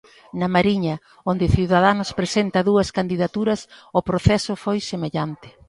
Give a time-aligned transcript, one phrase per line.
[0.39, 0.95] Na Mariña,
[1.31, 3.61] onde Ciudadanos presenta dúas candidaturas,
[3.99, 5.47] o proceso foi semellante.